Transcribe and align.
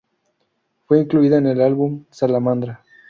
Fue 0.87 0.99
incluida 0.99 1.37
en 1.37 1.45
el 1.45 1.61
álbum 1.61 2.05
""Salamandra"". 2.09 2.83